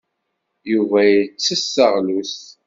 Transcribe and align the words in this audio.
Yuba 0.71 0.99
yettess 1.13 1.63
taɣlust. 1.75 2.43